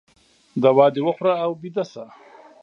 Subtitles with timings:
[0.63, 2.05] دوا د وخوره او ویده شه